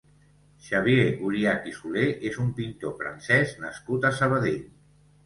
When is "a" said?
4.11-4.13